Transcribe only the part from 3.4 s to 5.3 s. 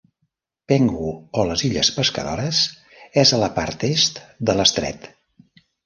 la part est de l'estret.